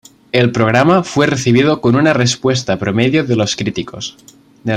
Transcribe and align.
El 0.31 0.51
programa 0.51 1.03
fue 1.03 1.27
recibido 1.27 1.79
con 1.79 1.95
una 1.95 2.11
respuesta 2.11 2.79
promedio 2.79 3.23
de 3.23 3.35
los 3.35 3.55
críticos. 3.55 4.17